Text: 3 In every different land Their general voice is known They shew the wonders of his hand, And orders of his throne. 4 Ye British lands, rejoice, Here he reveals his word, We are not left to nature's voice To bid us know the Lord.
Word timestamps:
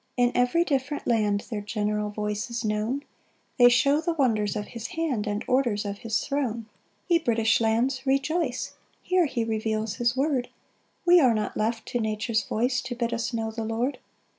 3 0.15 0.23
In 0.25 0.31
every 0.35 0.63
different 0.65 1.05
land 1.05 1.41
Their 1.51 1.61
general 1.61 2.09
voice 2.09 2.49
is 2.49 2.65
known 2.65 3.03
They 3.59 3.69
shew 3.69 4.01
the 4.01 4.15
wonders 4.15 4.55
of 4.55 4.69
his 4.69 4.87
hand, 4.97 5.27
And 5.27 5.45
orders 5.47 5.85
of 5.85 5.99
his 5.99 6.21
throne. 6.25 6.65
4 7.07 7.07
Ye 7.09 7.19
British 7.19 7.61
lands, 7.61 8.03
rejoice, 8.03 8.73
Here 9.03 9.27
he 9.27 9.43
reveals 9.43 9.97
his 9.97 10.17
word, 10.17 10.49
We 11.05 11.19
are 11.19 11.35
not 11.35 11.55
left 11.55 11.85
to 11.89 11.99
nature's 11.99 12.43
voice 12.43 12.81
To 12.81 12.95
bid 12.95 13.13
us 13.13 13.31
know 13.31 13.51
the 13.51 13.63
Lord. 13.63 13.99